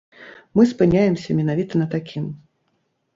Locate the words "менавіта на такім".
1.39-2.25